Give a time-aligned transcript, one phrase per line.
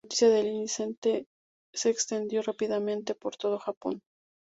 [0.03, 1.27] La noticia del incidente
[1.71, 4.01] se extendió rápidamente por todo Japón.